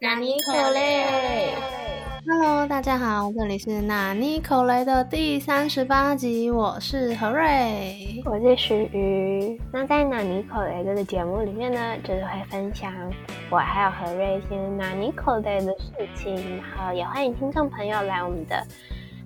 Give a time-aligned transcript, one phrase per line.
[0.00, 1.52] 纳尼可雷
[2.24, 9.60] ，Hello，大家好，这里是纳尼可雷的第三十八集，我是何瑞，我是徐瑜。
[9.72, 12.92] 那在纳尼可雷这个节目里面呢，就是会分享
[13.50, 18.64] 我还有何瑞一些纳尼可雷的事情，然后也欢迎听众朋友来我们的。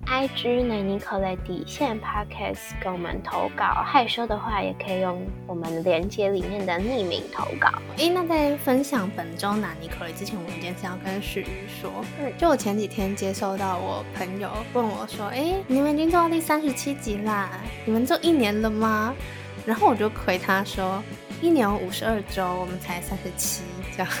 [0.05, 7.69] I G 奶尼可雷底线 Podcast 给我们投稿，害羞的话也可以用我们链接里面的匿名投稿。
[7.97, 11.91] 诶，那在分享本周奶尼可雷之前，我们今要跟许瑜说，
[12.37, 17.49] 就我前几天接收到我朋友问我说，哎，你们已经做到第三十七集啦，
[17.85, 19.13] 你们做一年了吗？
[19.65, 21.01] 然后我就回他说，
[21.41, 23.63] 一年五十二周，我们才三十七，
[23.95, 24.11] 这样。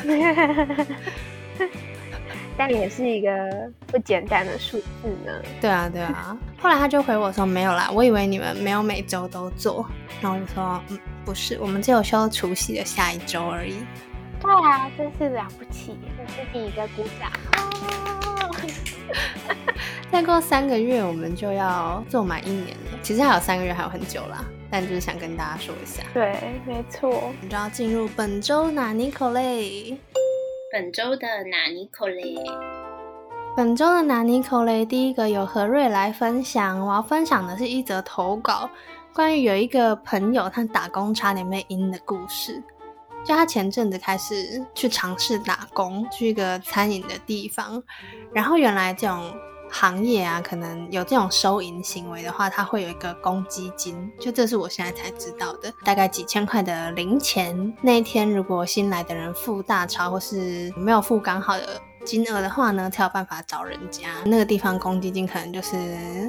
[2.57, 3.29] 但也是一个
[3.87, 5.31] 不简单的数字呢。
[5.59, 6.37] 对啊，对啊。
[6.61, 9.85] 后来他就回我说没有啦，我以为你们没有每周都做。
[10.21, 13.83] 然后我就说，嗯，不是，我们只有休除夕的下一周而已。
[14.41, 17.31] 对啊，真是了不起，给自己一个鼓掌。
[20.11, 22.99] 再过三个月我们就要做满一年了。
[23.01, 24.45] 其实还有三个月，还有很久啦。
[24.69, 26.03] 但就是想跟大家说一下。
[26.13, 27.09] 对，没错。
[27.09, 29.97] 我们就要进入本周哪尼口嘞。
[30.73, 32.35] 本周的纳尼口雷，
[33.55, 36.83] 本周的纳尼口雷，第一个由何瑞来分享。
[36.83, 38.67] 我要分享的是一则投稿，
[39.13, 42.59] 关于有一个朋友他打工差点被阴的故事。
[43.23, 47.83] 就他前阵子开始去尝试打工，去一个餐饮的地方，
[48.33, 49.31] 然后原来这种。
[49.73, 57.75] 行业啊，可能有这种收银行为的话，它会有一个公积金，就这是我现在才知道的，大概几千块的零钱。
[57.81, 61.81] 那一天如果新来的人付大钞，或是没有付刚好的。
[62.05, 64.09] 金额的话呢，才有办法找人家。
[64.25, 65.77] 那个地方公积金可能就是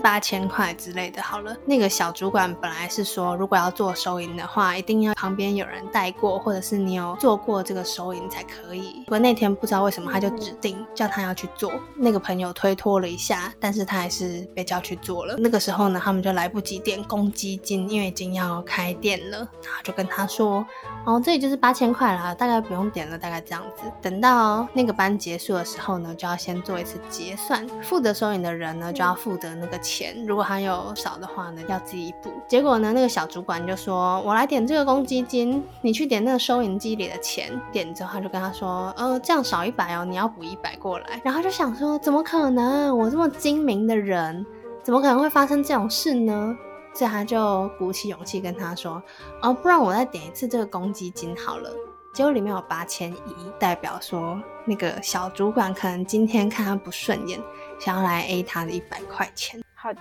[0.02, 1.22] 八千块之类的。
[1.22, 9.02] 好了，那个小主管本来是说，如果要做收银的话，一定要旁边有人带过，或者是你有做过这个收银才可以。
[9.06, 11.72] 不过那天不知道为什么，他就指定叫他要去做。
[11.96, 15.34] 那个朋友推脱了一下，但是他还是被叫去做了。
[15.38, 19.38] 那个时候呢，他们就来不及点公积金，因为已经要开店了。
[19.38, 20.64] 然后就跟他说
[21.04, 23.90] ：“哦，这里就是八千块啦，大概不用点了，大概这样子。
[24.00, 32.30] 等到那个班结束了。”时候呢，就要先做一次结算，负责收银的人呢就要负责那个钱，如果还有少的话呢，要自己补。
[32.46, 42.96] 结果呢，那个小主管就说：“我来点这个公积金，你去点那个收银机里的钱。”点之后他就跟他说：“呃，这样少一百哦，你要补一百过来。”然后就想说：“怎么可能？
[42.96, 44.44] 我这么精明的人，
[44.82, 46.56] 怎么可能会发生这种事呢？”
[46.94, 49.02] 所以他就鼓起勇气跟他说
[49.42, 51.70] ：“哦，不然我再点一次这个公积金好了。”
[52.14, 57.42] 结果里面有八千一，代表说那个小主管可能今天看他不顺眼，
[57.80, 59.60] 想要来 A 他的一百块钱。
[59.74, 60.00] 好的，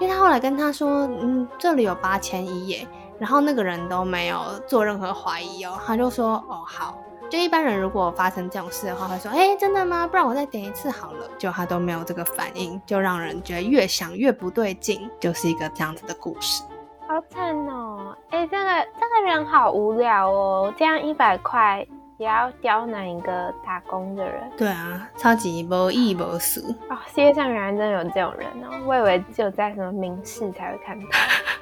[0.00, 2.88] 因为他后来跟他说，嗯，这里有八千一耶，
[3.20, 6.98] 然后那个人都没有做任何怀疑哦，他就说，哦好，
[7.30, 10.08] 就一般人如果发生这种事的话，会说，哎，真的吗？
[10.08, 11.30] 不然我再点一次好了。
[11.38, 16.64] 就他都没有这个反应，就让人觉得越想越不对劲，就是一个这样子的故事。
[17.08, 17.95] 好惨哦！
[18.30, 21.86] 哎，这个这个人好无聊哦，这样一百块
[22.18, 24.50] 也要刁难一个打工的人。
[24.56, 26.96] 对啊，超级无义无私哦！
[27.08, 31.06] 世界上原来真的有这种人哦，我以为只有在什么名士才会看到。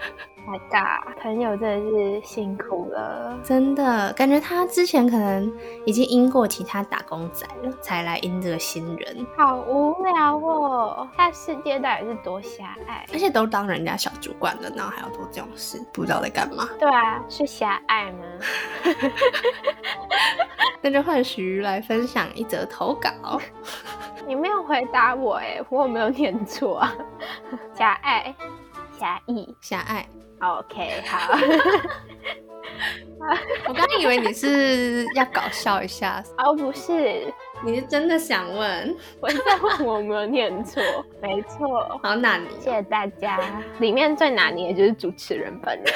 [0.46, 5.50] My God，朋友真的是辛苦了，真的感觉他之前可能
[5.86, 11.08] 已经阴过其他打工仔了，才来阴这个新人，好无聊哦！
[11.16, 13.06] 他世界到底是多狭隘？
[13.12, 16.68] 而且都当人家小主管了，然后还要做这种事，不知道在干嘛？
[16.78, 18.18] 对啊，是狭隘吗？
[20.82, 23.40] 那就换徐来分享一则投稿。
[24.26, 26.94] 你没有回答我哎，我有没有念错啊？
[27.74, 28.34] 狭隘。
[28.98, 30.06] 狭义，狭隘。
[30.44, 31.36] OK，好。
[33.66, 37.32] 我刚刚以为你是要搞笑一下，哦，不是，
[37.64, 38.94] 你是真的想问？
[39.20, 40.82] 我在问我没有念错，
[41.22, 41.98] 没错。
[42.02, 43.40] 好，那你谢谢大家。
[43.78, 45.86] 里面最难捏的就是主持人本人。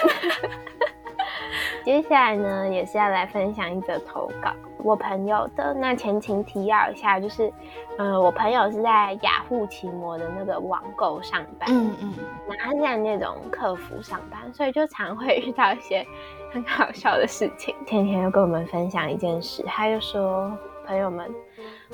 [1.84, 5.75] 接下来呢，也是要来分享一则投稿，我朋友的。
[5.75, 7.53] 那前情提要一下，就是，
[7.98, 12.15] 嗯，我朋友是在雅虎奇摩的那个网购上班，嗯嗯，
[12.48, 16.07] 那他是在那种客服上班，所以就常会遇到一些
[16.53, 17.75] 很好笑的事情。
[17.86, 20.51] 天天又跟我们分享一件事，他就说，
[20.89, 21.31] 朋友们。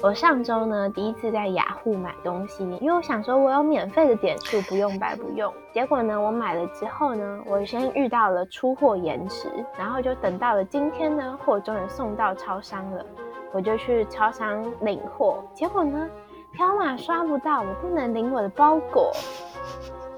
[0.01, 5.53] 我上周呢，第一次在雅虎买东西，因为我想说我有免费的点数，不用白不用。
[5.73, 13.05] 结果呢，我买了之后呢，我先遇到了出货延迟，然后就等到了今天呢，货终于送到超商了，
[13.53, 16.09] 我就去超商领货，结果呢，
[16.53, 19.11] 条码刷不到，我不能领我的包裹。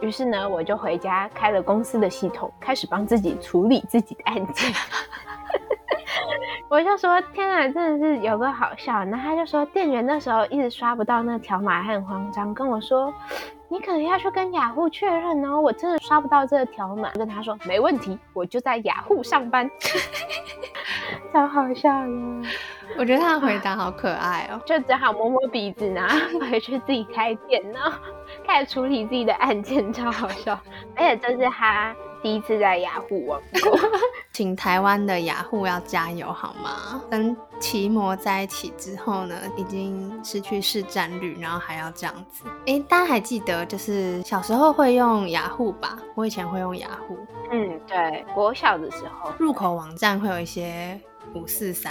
[0.03, 4.71] 于是呢，我就回家开了公司的系统，开始帮自己处理自己的案件。
[6.69, 8.93] 我就说天啊，真的是有个好笑。
[9.05, 13.13] 然后他就说店员那时候一直刷不到那条码，还很慌张，跟我说
[13.69, 17.11] 你可能要去跟雅虎确认哦，我真的刷不到这个条码。
[17.13, 19.71] 跟他说没问题，我就在雅虎上班，
[21.33, 22.49] 超好笑的。
[22.99, 26.19] 我觉得他的回答好可爱哦，就只好摸摸鼻子，然后
[26.51, 27.93] 回去自己开电脑，
[28.45, 30.59] 开始处理自己的案件，超好笑。
[30.97, 33.71] 而且这是他第一次在雅虎网购，
[34.37, 37.03] 请台湾的雅虎要加油好吗？
[37.11, 42.45] 跟奇摩在一起之后呢，已经失去市占率，然后还要这样子。
[42.67, 45.97] 哎，大家还记得就是小时候会用雅虎吧？
[46.15, 47.17] 我以前会用雅虎。
[47.51, 51.01] 嗯，对，国小的时候，入口网站会有一些
[51.35, 51.91] 五四三。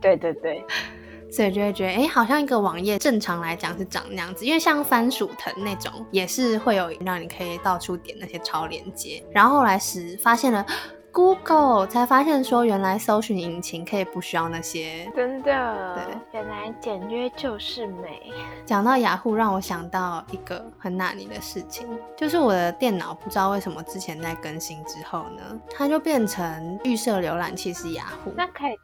[0.00, 0.64] 对对对，
[1.28, 9.20] 所以就会觉得，哎，好像一个网页正常来讲是长那样子，因为像番薯藤那种，也是会有让你可以到处点那些超链接。
[9.32, 10.64] 然后后来时发现了
[11.12, 15.10] Google，才发现说原来搜寻引擎可以不需要那些。
[15.14, 18.32] 真的，对，原来简约就是美。
[18.64, 21.86] 讲到雅虎，让我想到一个很纳尼的事情，
[22.16, 28.32] 就是我的电脑不知道为什么之前在更新之后呢，它就变成预设浏览器是雅虎。
[28.36, 28.78] 那可以。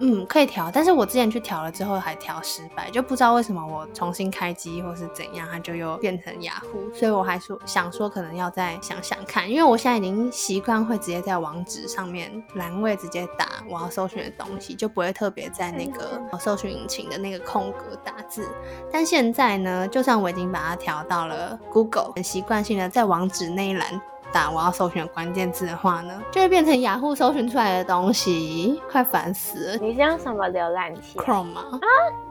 [0.00, 18.48] 嗯，可以调，但是我之前去调了之后还调失败，就不知道为什么我重新开机或是怎样，它就又变成雅虎，所以我还说想说可能要再想想看，因为我现在已经习惯会直接在网址上面栏位直接打我要搜寻的东西，就不会特别在那个搜寻引擎的那个空格打字。
[18.90, 24.00] 但现在呢，就算我已经把它调到了 Google，很习惯性的在网址那一栏。
[24.32, 29.76] 打我要搜寻关键字的话呢，就会变成雅虎搜寻出来的东西，快烦死了。
[29.76, 31.62] 你是用什么浏览器？Chrome 吗？
[31.72, 31.86] 啊，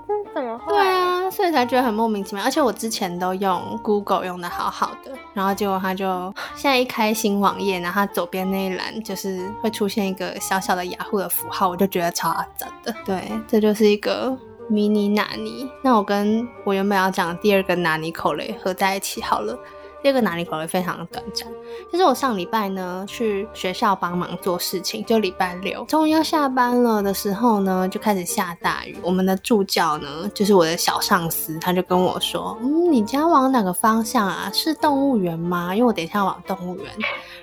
[0.08, 0.72] 这怎么会？
[0.72, 2.44] 对啊，所以才觉得很莫名其妙。
[2.44, 12.94] 而且我之前都用 Google 用的好好的，然后结果它就 现在一开新网页，然后它左边那一栏就是会出现一个小小的雅虎的符号，我就觉得超阿杂的。
[13.06, 14.36] 对，这就是一个
[14.68, 15.70] 迷你纳尼。
[15.84, 19.58] 那我跟我原本要讲第二个纳尼口雷合在一起好了。
[20.02, 21.48] 第二个哪里口味非常的短暂，
[21.92, 28.98] 就是我上礼拜呢去学校帮忙做事情，就礼拜六终于要下班了的时候呢，就开始下大雨。
[29.02, 34.50] 我们的助教呢，就是我的小上司，他就跟我说：“嗯，你家往哪个方向啊？
[34.54, 35.76] 是动物园吗？
[35.76, 36.86] 因为我等一下往动物园。”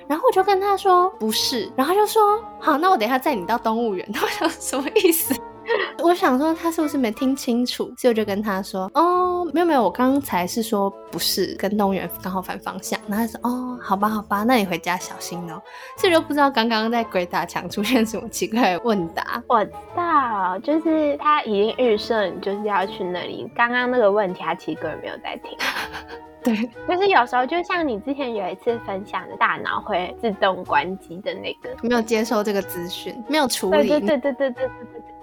[0.09, 2.23] 然后我就跟他说：“不是。”然后他就说
[2.59, 4.09] ：“好，那我等一下载你到动物园。
[4.23, 5.35] ”我想什么意思？
[6.07, 15.61] 我想说他是不是没听清楚，所以我就跟他说：“哦，没有没有，我刚才是说不是，跟动物园刚好反方向。”然后他说：“哦，好吧好吧，那你回家小心哦。”
[15.99, 19.43] 所以就不知道刚刚在鬼打墙出现什么奇怪的问答。
[19.49, 23.51] 我知道，就是他已经预设你就是要去那里。
[23.57, 25.59] 刚刚那个问题他其实根本没有在听。
[26.45, 26.55] 对，
[26.87, 33.89] 就是有时候就像你之前有一次分享的大脑会自动关机的那个，没有接收这个资讯，没有处理。
[33.89, 35.16] 对对对对对对对对对。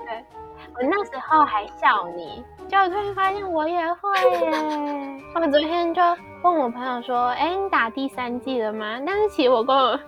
[0.75, 4.09] 我那时候还笑你，结果突然发现我也会
[4.41, 5.21] 耶。
[5.35, 6.01] 我昨天就
[6.41, 9.99] 问我朋友说：“哎，你打第三季了吗？”但是其实我跟我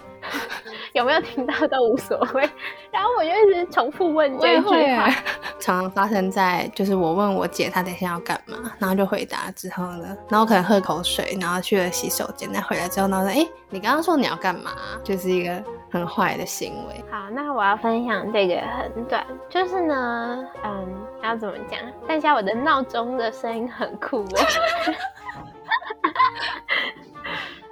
[0.93, 2.49] 有没有听到都无所谓。
[2.91, 5.07] 然后我就一直重复问这句话，
[5.59, 14.71] 常常发生在就是我问我姐她等一下要干嘛，然后就回答之后呢，然后可能喝口水，然后去了洗手间，再回来之后呢说：“哎，你刚刚说你要干嘛？”
[15.03, 15.63] 就是一个。
[15.95, 17.01] 很坏的行为。
[17.09, 21.79] 好，那我要分享这个很短，就是呢，嗯，要怎么讲？
[22.05, 24.35] 但下我的闹钟的声音很酷哦。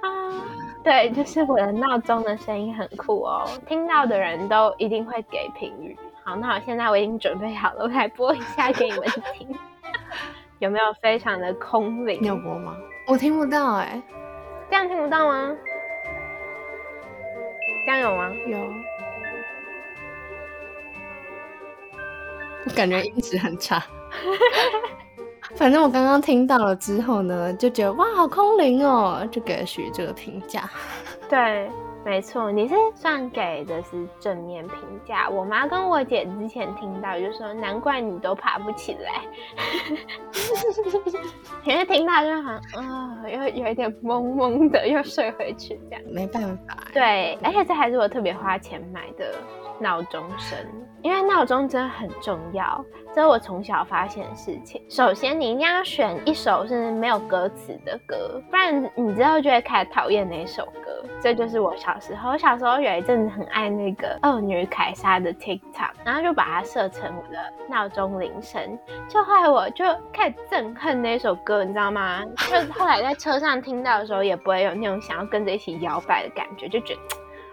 [0.00, 0.08] 啊，
[0.82, 5.94] 对，就是我的闹钟的声音很酷哦，听到的人都一定会给评语。
[6.22, 9.02] 好，那我现在我已经准备好了，我来播一下给你们
[9.34, 9.54] 听。
[10.60, 12.22] 有没有非常的空灵？
[12.22, 12.74] 有播吗？
[13.06, 14.00] 我听不到哎，
[14.70, 15.54] 这样听不到吗？
[17.84, 18.32] 这样有吗？
[18.46, 18.58] 有，
[22.64, 23.82] 我感觉音质很差。
[25.54, 30.68] 反正我刚刚听到了之后呢，就觉得哇，好空灵哦，就给了许这个评价。
[31.28, 31.70] 对。
[32.04, 35.28] 没错，你是算给的是正面评价。
[35.30, 39.22] 我妈跟我姐之前听到就说，难怪你都爬不起来，
[41.64, 46.04] 因为听到就很啊，又有一点懵懵的，又睡回去这样。
[46.12, 46.76] 没办法。
[46.92, 49.34] 对，而且这还是我特别花钱买的
[49.80, 50.58] 闹钟声，
[51.02, 52.84] 因为闹钟真的很重要。
[53.14, 54.82] 这是我从小发现的事情。
[54.88, 60.83] 首先，你一定要选一首是没有歌词的歌，不然你之后就会开始讨厌哪首歌。
[61.20, 68.78] 这就是我小时候，我小时候有一阵子很爱那个恶女凯莎的 TikTok，然后就把它设成我的闹钟铃声。
[69.08, 72.24] 就后来我就开始憎恨那首歌，你知道吗？
[72.50, 77.00] 就后来在车上听到的时候，也不会有那种想要跟着一起摇摆的感觉，就觉得。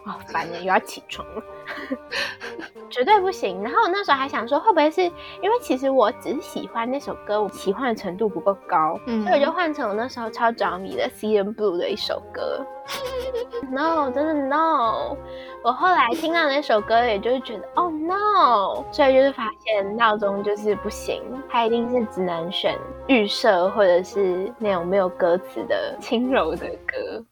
[0.04, 1.44] 哦，烦人，又要起床了。
[2.90, 3.64] 绝对不行。
[3.64, 12.66] 然后我那时候还想说，会不会是因为其实我只是喜欢那首歌，我喜欢的程度不够高，嗯所以我就换成我那时候超着迷的《See and Blue》的一首歌。
[13.72, 15.16] No，真的 No！
[15.64, 27.24] 我后来听到那首歌，也就是觉得哦 No，所以就是发现闹钟就是不行，它一定是只能选预设或者是那种没有歌词的轻柔的歌。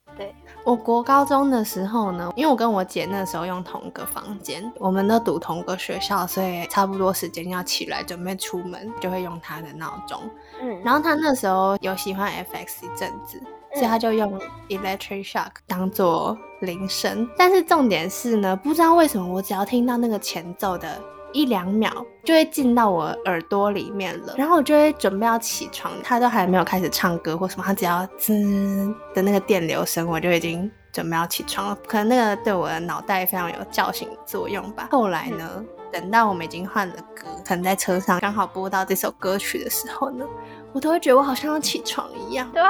[0.69, 10.21] 对，我国高中的时候呢，因为我跟我姐那时候用同一个房间，我们都读同个学校，所以差不多时间要起来准备出门，就会用她的闹钟。
[10.61, 13.41] 嗯，然后她那时候有喜欢 FX 一阵子，
[13.73, 17.27] 所以她就用 Electric Shock 当做铃声。
[17.37, 21.01] 但是重点是呢，不知道为什么我只要听到那个前奏的
[21.33, 28.33] 一两秒，就会进到我耳朵里面了，然后我就会准备要起床，他都还没有开始唱歌或什么，他只要滋
[29.13, 30.69] 的那个电流声，我就已经。
[30.91, 34.87] 准备要起床了，可能那个对我的脑袋非常有叫醒作用吧。
[34.91, 40.25] 后来呢，等到我们已经换了歌，可能在车上刚好播到这首歌曲的时候呢，
[40.71, 42.49] 我都会觉得我好像要起床一样。
[42.53, 42.61] 对，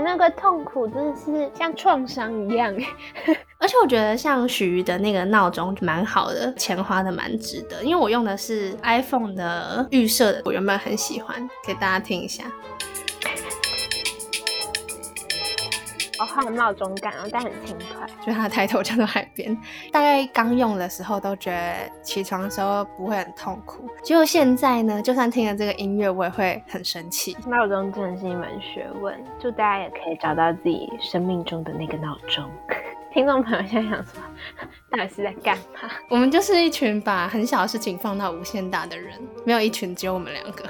[0.00, 2.74] 那个痛苦真的是像创伤一样。
[3.58, 12.44] 而且我觉得像许的那个闹钟蛮好的，钱花的蛮值得，因为我用的是 iPhone 的预设的，我原本很喜欢，给大家听一下。
[16.18, 18.06] 哦，好有闹钟感哦，但很轻快。
[18.24, 19.56] 就它的抬头叫做海边，
[19.92, 27.36] 大概刚用的时候都觉得起床的时候不会很痛苦，结果现在呢，就算听了这个音乐，我也会很生气。
[27.46, 32.44] 闹钟真的是一门学问，祝大家也可以找到自己生命中的那个闹钟。
[33.14, 34.20] 听众朋友现在想说，
[34.90, 35.90] 到底是在干嘛？
[36.10, 40.64] 我们就是一群把很小的事情放到无限大的人，没有一群只有我们两个。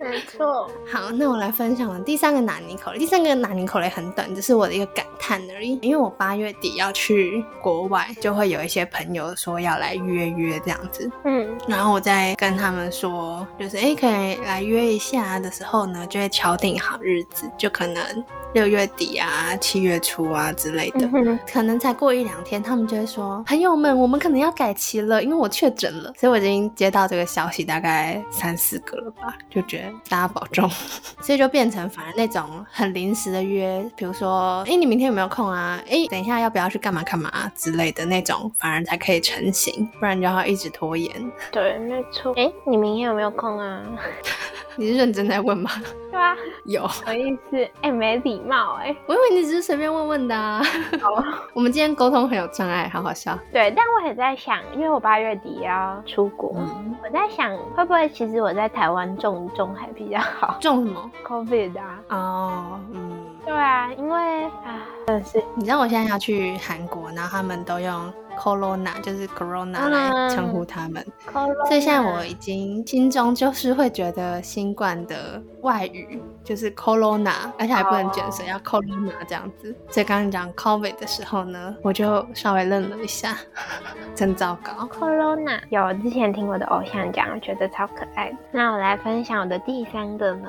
[0.00, 2.98] 没错，好，那我来分享了第三个南宁口雷。
[2.98, 5.78] 第三个南宁口雷很短，只是我的一个感叹而已。
[5.82, 11.10] 因为我八月底要去国外，就会有一些朋友说要来约约这样子。
[11.24, 18.24] 嗯，然后我在跟他们说，就是哎、诶可以来约一下的时候呢，就会敲定好日子，就可能
[18.54, 21.06] 六月底啊、七月初啊之类的。
[21.14, 30.68] 嗯可能才过一两天，他们就会说：“朋友们，我们可能要改期了，因为我确诊了。”所以我已经接到这个消息大概三四个了吧，就觉得大家保重。
[31.20, 35.80] 所以就变成反而那种很临时的约，比如说：“哎，你明天有没有空啊？
[35.88, 41.10] 哎，等一下要不要去干嘛干嘛、之类的那种，反而才可以成型，不然就要一直拖延。
[41.50, 42.32] 对，没错。
[42.36, 43.82] 哎，你明天有没有空啊？
[44.78, 45.68] 你是认真在问吗？
[46.12, 47.68] 对啊， 有，什么意思？
[47.82, 48.94] 哎，没礼貌哎。
[49.06, 50.62] 我以为你只是随便问问的啊。
[51.02, 53.36] 哦， 我们今天沟通很有障碍，好好笑。
[53.52, 62.00] 对，但我也在想，因为我八月底要出国，嗯，我在想会不会其实我在台湾种一种还比较好种什么？，COVID 啊。
[62.10, 63.26] 哦，嗯。
[63.44, 79.74] 对啊，因为啊，真的是你知道我现在要去韩国，然后他们都用 Corona，就是 Corona 嗯来称呼他们，Corona 所以现在我已经心中就是会觉得新冠的外语就是 Corona，而且还不能卷舌，要 Corona 这样子。
[79.90, 83.36] 所以刚刚讲 COVID 的时候呢，我就稍微愣了一下，
[84.14, 84.86] 真糟糕。
[84.86, 88.36] Corona 有之前听我的偶像讲，我觉得超可爱的。
[88.52, 90.48] 那我来分享我的第三个呢，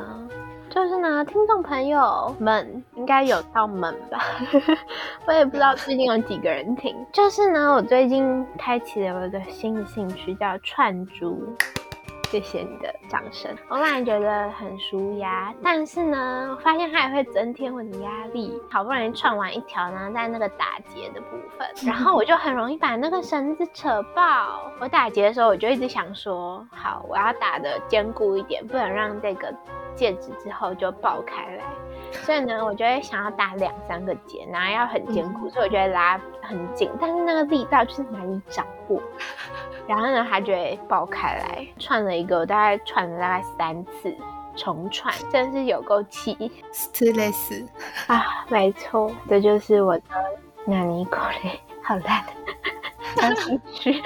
[0.70, 4.20] 就是呢，听众朋友们应该有到门吧，
[5.26, 6.96] 我也不知道最近有几个人听。
[7.12, 11.56] 就是呢，我最近开启了我的新的兴趣，叫串珠。
[12.30, 18.62] 谢谢你的掌声，我本来觉得很舒压，但是呢，我发现它也会增添我的压力。
[18.70, 24.72] 好不容易串完一条呢，在那个打结的部分， 然后我就很容易把那个绳子扯爆。
[24.80, 29.52] 我打结的时候，我就一直想说，好，我要打的坚固一点，不能让这个
[29.96, 31.64] 戒指之后就爆开来。
[32.14, 39.02] 所以呢，我就会想要打两三个结，然后要很坚固，所以我就会拉很紧，但是那个力道就是难以掌握。
[39.90, 41.68] 然后呢，它就会爆开来。
[41.80, 44.16] 串了一个，我大概串了大概三次，
[44.56, 47.68] 重串，真是有够气 s t 死，
[48.06, 48.46] 啊！
[48.50, 50.04] 没错，这就是我的
[50.68, 52.32] 纳尼口雷，好烂的。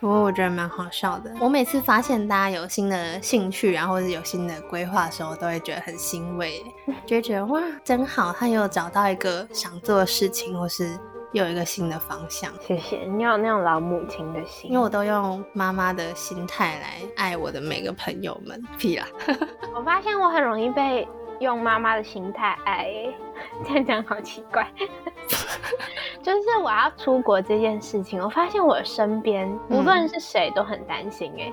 [0.00, 1.30] 不过我觉得蛮好笑的。
[1.40, 6.62] 我每次发现大家有新的兴趣，然后或者有新的规划的时候，都会觉得很欣慰，
[7.06, 10.98] 就会觉得哇，真好，他又找到一个想做的事情，或是
[11.32, 12.52] 又有一个新的方向。
[12.60, 18.62] 谢谢你有那种老母亲的心，因为我都用妈妈的心态来爱我的每个朋友们。
[18.78, 19.06] 屁啦，
[19.74, 21.06] 我发现我很容易被
[21.40, 23.14] 用妈妈的心态爱耶，
[23.66, 24.66] 这样讲好奇怪。
[26.22, 31.52] 就是我要出国这件事情，我发现我身边无论是谁都很担心哎，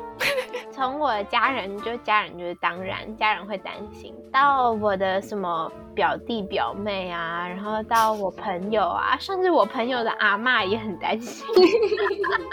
[0.77, 11.43] 从我的家人，就家人就是当然，家人会担心，到我的什么表弟表妹啊，然后到我朋友啊，甚至我朋友的阿嬷也很担心，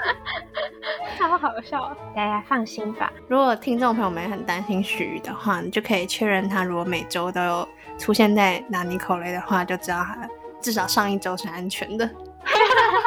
[1.18, 1.94] 超好笑。
[2.16, 3.12] 大家放心吧。
[3.28, 10.26] 如果听众朋友们很担心许瑜的话，你就可以确认他如果每周都有出现在纳尼口雷的话，就知道他
[10.62, 12.08] 至少上一周是安全的。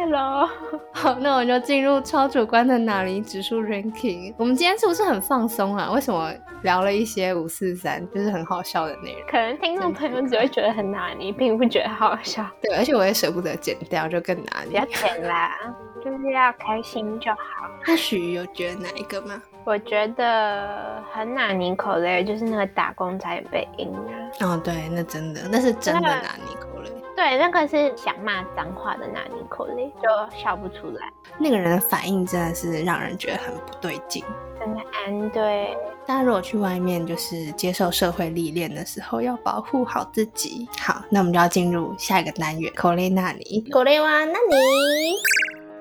[0.00, 0.48] 谢喽。
[0.92, 4.34] 好，那我就进入超主观的哪里指数 ranking。
[4.38, 5.90] 我们今天是不是很放松啊？
[5.92, 9.22] 为什么聊了一些五四三，就是很好笑的内容？
[9.30, 12.46] 可能听众朋友只会觉得很拿捏，并不觉得好笑。
[12.62, 14.94] 对，而且我也舍不得剪掉，就更拿不要捏。
[14.94, 15.54] 剪啦，
[16.02, 17.68] 就是要开心就好。
[17.86, 19.40] 那许瑜有觉得哪一个吗？
[19.64, 24.46] 我觉得很拿尼口雷，就是那个打工仔被阴啊。
[24.46, 26.90] 哦，对，那真的，那是真的那个拿尼口雷。
[27.20, 30.08] 对，那个是想骂脏话的那尼口雷，就
[30.38, 31.12] 笑不出来。
[31.36, 34.24] 那个人的反应真的是让人觉得很不对劲。
[34.58, 40.66] 真的安对，大家如果去外面就是接受社会历练的时候，要保护好自己。
[40.78, 43.68] 好，那我们就要进入下一个单元——口雷那尼。
[43.70, 44.56] 口雷哇，那你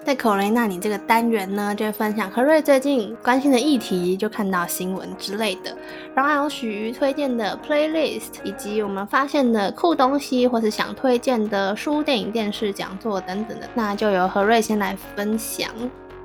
[0.09, 5.71] 在口雷那你这个单元呢，就会分享何瑞最近关心的议题，就看到新闻之类的，
[6.15, 15.69] 然后还有许瑜推荐的 playlist，以及我们发现的酷东西，或是想推荐的书、电影、电视、讲座等等的，那就由何瑞先来分享。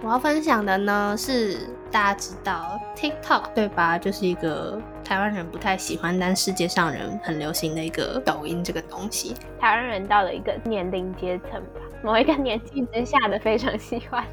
[0.03, 3.99] 我要分享的呢是大家知道 TikTok 对吧？
[3.99, 9.35] 就是一个台湾人不太喜欢，但世界上人很流行的一个抖音这个东西。
[9.61, 14.26] 台湾人到了一个年龄阶层吧，某一个年纪之下的非常喜欢。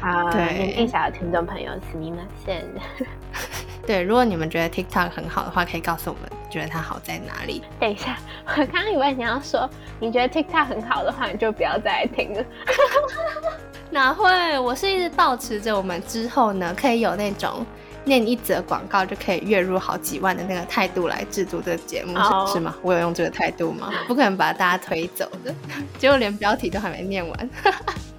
[0.00, 2.64] 啊， 对年纪小的听众朋友，すみません。
[3.86, 7.62] 对，如果你们觉得 TikTok 很好的话，可以告诉我们觉得它好在哪里。
[7.80, 12.44] 等一下，我刚刚以为你要说，你觉得 TikTok 很好的话，你就不要再来听了。
[13.90, 14.58] 哪会？
[14.58, 17.64] 我是一直保持着我们之后呢，可以有那种
[18.05, 22.17] 念一则广告就可以月入好几万的那个态度来制作这个节目，
[22.51, 22.75] 是吗？
[22.81, 23.91] 我有用这个态度吗？
[24.07, 25.53] 不可能把大家推走的，
[25.97, 27.49] 结果连标题都还没念完。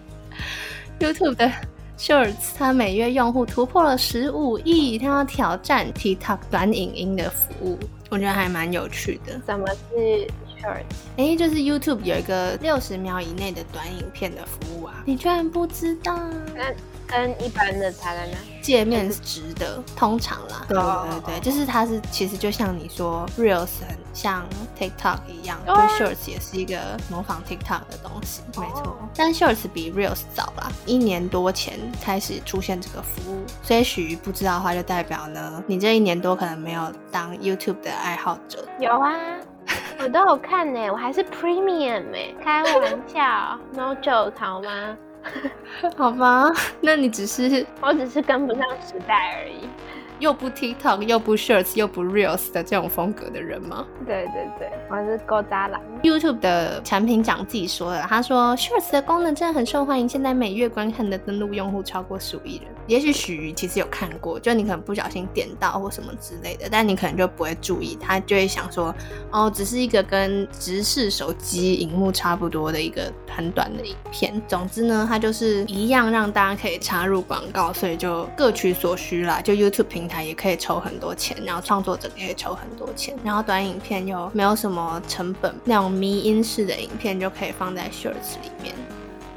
[1.00, 1.50] YouTube 的
[1.98, 7.78] Shorts，它每月用户突破了十五亿，它要挑战 TikTok 短影音的服务，
[8.10, 9.40] 我觉得还蛮有趣的。
[9.44, 10.26] 什么是
[10.64, 10.82] short？
[11.16, 16.18] 诶，就是 YouTube 有一个六十秒以内的短影片的服务啊，你居然不知道？
[16.54, 16.72] 那
[17.06, 18.38] 跟一般的差在哪？
[18.62, 24.42] 界面是直的，通常啦，对对对，就是它是其实就像你说，Reels 很像
[24.80, 26.78] TikTok 一样，对 Shorts 也是一个
[27.10, 28.96] 模仿 TikTok 的东西，没错。
[29.14, 38.66] 但 Shorts 比 Reels 早啦，一年多前开始出现这个服务，所以许不知道的话，就代表呢，你这一年多可能没有当 YouTube 的爱好者。
[38.80, 39.12] 有啊，
[40.04, 44.98] 我都有看呢，我还是 Premium 哎，开玩笑，No joke 好吗？
[45.96, 49.66] 好吧，那你只是我只是跟不上时代而已。
[50.20, 53.86] 又不 TikTok 又不 Shorts 又不 Reels 的这种风格的人吗？
[54.06, 55.80] 对对对，我是勾渣郎。
[56.02, 62.64] YouTube 的产品长自己说的，他说 Shorts 的功能真的很受欢迎，现在每月观看的登录用户超过十五亿人。
[62.86, 68.94] 也许许瑜其实有看过，就你可能不小心点到或什么之类的，但你可能就不会注意，他就会想说，
[69.30, 74.40] 哦，只是一个跟直视手机荧幕差不多的一个很短的影片。
[74.46, 79.40] 总之呢，它就是一样让大家可以插入广告，所以就各取所需啦。
[79.40, 88.74] 就 YouTube 平平台也可以抽很多钱，然后创作者也可以抽很多钱，然后短影片又没有什么成本，那种迷音式的影片就可以放在 Shorts 里面。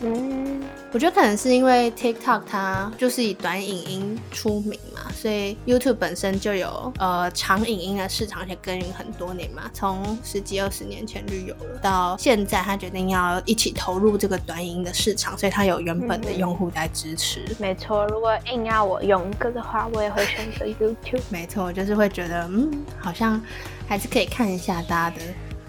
[0.02, 17.44] 嗯，我觉得可能是因为 TikTok 它就是以短影音出名嘛，所以 YouTube 本身就有呃长影音的市场，而且耕耘很多年嘛，从十几二十年前就有了，到现在他决定要一起投入这个短影音的市场，所以他有原本的用户在支持。
[17.58, 18.06] 没错。
[18.08, 21.24] 如果硬要我用一个的话，我也会选择 YouTube。
[21.30, 23.42] 没错，就是会觉得嗯，好像
[23.88, 25.22] 还是可以看一下大家的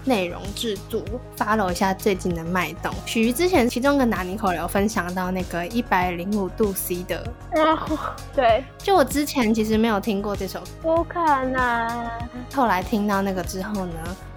[0.05, 1.01] 内容制作
[1.37, 2.93] ，follow 一下最近的脉动。
[3.05, 7.23] 许瑜之前其中一个拿尼口有分享到那个一百零五度 C 的，
[7.55, 7.99] 哦，
[8.35, 12.09] 对，就我之前其实没有听过这首歌，不可能。
[12.53, 13.93] 后来听到那个之后呢。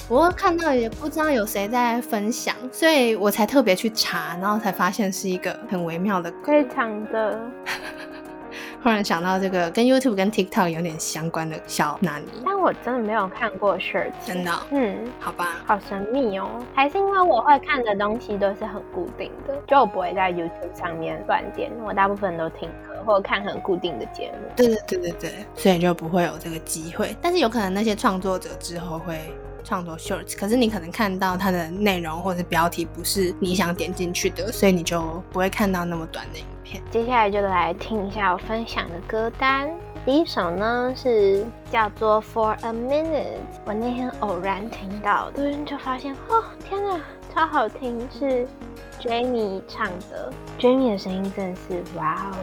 [0.08, 6.38] 我看到也不知道有谁在分享，所以我才特别去查，然后才发现是一个很微妙的歌。
[6.48, 7.40] 非常的，
[8.82, 14.12] 忽然想到这个跟 YouTube 跟 TikTok 有点相关的小纳尼，但我真的没有看过 Shirts。
[14.26, 15.56] 真的哦、嗯，好吧？
[15.64, 16.48] 好神秘哦。
[16.74, 24.48] 还是因为我会看的东西都是很固定的，就我不会在 YouTube 上面乱点，我大部分都听歌或者看很固定的节目。
[24.56, 27.14] 对对对对对，所以就不会有这个机会。
[27.22, 29.16] 但是有可能那些创作者之后会
[29.64, 36.82] 创作 shorts，可是你可能看到它的内容或者标题不是你想点进去的，所以你就不会看到那么短的影片。
[36.90, 39.70] 接下来就来听一下我分享的歌单。
[40.04, 47.00] 第一首呢是叫做 For a Minute，我那天偶然听到，的，就发现哦，天哪，
[47.32, 48.44] 超好听，是
[49.00, 50.32] Jamie 唱的。
[50.58, 52.36] Jamie 的声音真的是哇哦，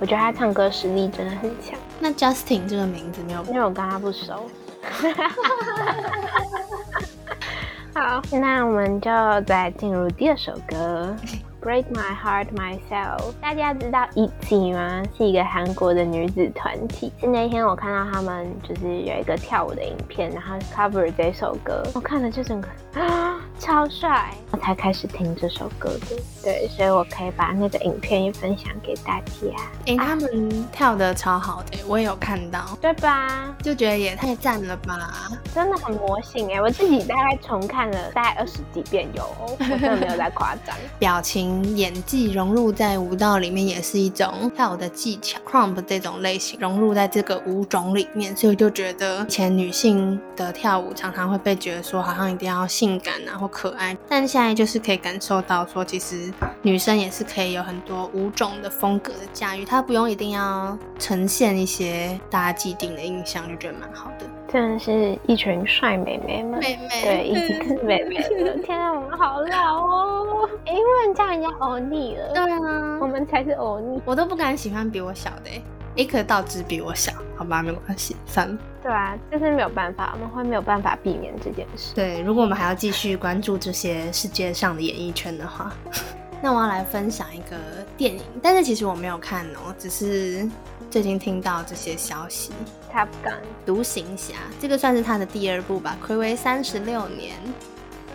[0.00, 1.78] 我觉得他唱歌实力真的很强。
[2.00, 4.46] 那 Justin 这个名字没有，因为我跟他不熟。
[7.94, 9.10] 好，那我们就
[9.42, 11.14] 再进入第二首歌。
[11.60, 13.32] Break my heart myself。
[13.40, 15.02] 大家知道 ITZY 吗？
[15.16, 17.12] 是一个韩国的女子团体。
[17.20, 22.68] 是那天我看到他们就是有一个跳舞的影片，然后 cover 这首歌，我看了就整个
[23.62, 26.16] 超帅，我才开始听这首歌的。
[26.42, 29.56] 对，所以我可以把那个影片也分享给大家。
[29.86, 33.54] 哎，他们跳的超好的，我也有看到，对吧？
[33.62, 36.60] 就觉得也太赞了吧，真的很魔性哎！
[36.60, 41.62] 我自己大概重看了大概二十几遍有， 我真的没有在夸张，表情。
[41.76, 64.26] 演技融入在舞蹈里面也是一种跳舞的技巧，crump 这种类型融入在这个舞种里面，所以就觉得以前女性的跳舞常常会被觉得说好像一定要性感啊或可爱，但现在就是可以感受到说其实女生也是可以有很多五种的风格的驾驭，她不用一定要呈现一些大家既定的印象，就觉得蛮好的。
[64.48, 68.16] 真的是一群帅妹妹们，妹妹对，一直是妹妹。
[68.62, 70.48] 天啊，我们好老哦！
[70.66, 72.32] 因为叫人家欧尼了。
[72.34, 74.00] 对啊，我们才是欧尼。
[74.04, 75.50] 我都不敢喜欢比我小的，
[75.94, 78.58] 一颗倒只比我小，好吧，没关系，算了。
[78.82, 81.94] 对啊，就是没有办法，我们会没有办法避免这件事。
[81.94, 85.72] 对，如果我们还要继续关注这些世界上的演艺圈的话，
[86.42, 87.56] 那我要来分享一个
[87.96, 90.48] 电影，但是其实我没有看哦，只是。
[90.90, 92.52] 最近听到这些消息，
[92.94, 93.30] 《Top Gun》
[93.64, 97.34] 独行侠，这个算是他的第二部吧，暌违三十六年，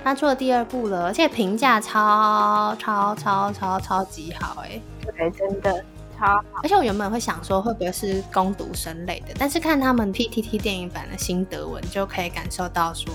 [0.03, 4.79] 他出了第二部了，而且评价超超超超超级好，哎，
[5.17, 5.83] 对，真的
[6.19, 6.43] 超好。
[6.63, 13.13] 而且我原本会想说会不会是攻读生类的，但是看他们 PTT 电影版的新德文，就可以感受到说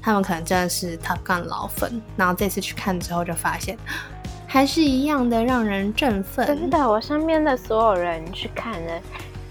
[0.00, 3.76] 他们可能真的是 Top Gun 老粉，然后这次去看之后就发现。
[4.46, 6.46] 还是一样的让人振奋。
[6.46, 9.00] 真的，我身边的所有人去看了，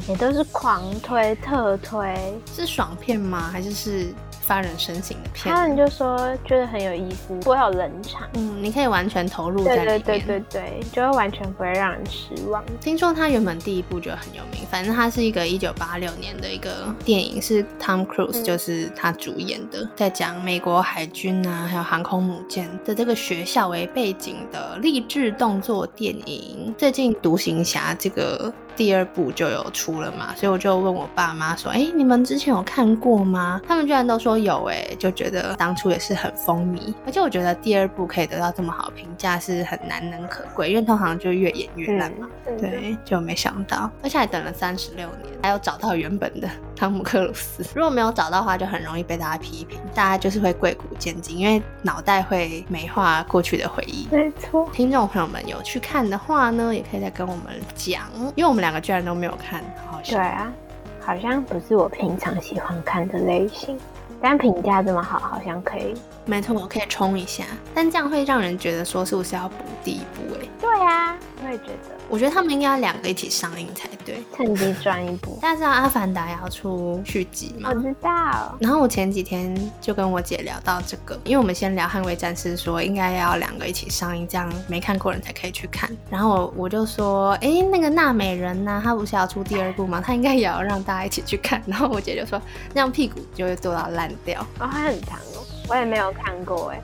[0.07, 2.37] 也都是狂推特推。
[2.53, 3.49] 是爽片吗？
[3.51, 4.13] 还是是？
[4.49, 12.63] 发人深省的片，他们就说觉得很有意思，不会有冷场，嗯，你可以完全投入在里面，对对对对对，就会完全不会让人失望。
[12.81, 26.73] 听说他原本第一部就很有名，反正他是一个一九八六年的一个电影，是 Tom Cruise 就是他主演的，在讲美国海军啊，还有航空母舰的这个学校为背景的励志动作电影。
[26.75, 28.51] 最近《独行侠》这个。
[28.75, 36.93] 第二部就有出了嘛，所以我就问我爸妈说：“哎，你们之前有看过吗？”他们居然都说有，哎，就觉得当初也是很风靡。
[37.05, 42.27] 而且我觉得第二部可以得到这么好评价是很难能可贵，因为通常就越演越烂嘛。
[42.57, 47.63] 对，就没想到，而且还等了三十六年，还有找到原本的 汤姆克鲁斯。
[47.75, 54.07] 如果没有找到的话，就很容易被大家批评，大家就是会贵古见今，因为脑袋会美化过去的回忆。
[54.09, 57.43] 没错，听众朋友们有去看的话呢，也可以再跟我们
[57.75, 58.03] 讲，
[58.35, 58.69] 因为我们俩。
[58.69, 60.53] 两个居然都没有看，好像对啊，
[61.01, 63.75] 好像不是我平常喜欢看的类型，
[64.21, 65.93] 但评价这么好，好像可以。
[66.25, 70.35] 没错，我可以冲一下，但这样会让人觉得说是不是要补第一步？
[70.35, 71.98] 哎，对啊，我也觉得。
[72.09, 75.37] 我觉得他们应该要两个一起上映才对，趁机赚一部。
[75.41, 77.69] 大家知道《阿凡达》要出续集吗？
[77.71, 78.57] 我知道。
[78.59, 85.89] 然后我前几天就跟我姐聊到这个，因为我们先聊《捍卫战士》，说应该要两个一起上映，这样没看过人才可以去看。
[86.09, 88.81] 然后我我就说，哎，那个娜美人呢？
[88.83, 90.01] 她不是要出第二部吗？
[90.03, 91.61] 她应该也要让大家一起去看。
[91.67, 92.41] 然后我姐就说，
[92.73, 94.41] 那样屁股就会坐到烂掉。
[94.59, 96.81] 哦，她很长哦，我也没有看过哎，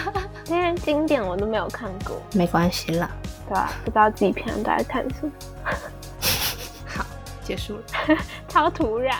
[0.48, 2.16] 那些经典我都没有看过。
[2.32, 3.10] 没关系啦。
[3.46, 3.70] 对吧？
[3.84, 5.32] 不知道自己平常都在看什么。
[6.88, 7.04] 好，
[7.44, 7.82] 结束了，
[8.48, 9.16] 超突然。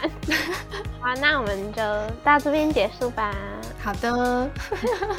[1.00, 1.82] 好，那我们就
[2.24, 3.34] 到这边结束吧。
[3.82, 4.48] 好的，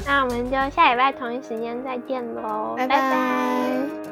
[0.06, 4.05] 那我们就下礼拜同一时间再见喽，拜拜。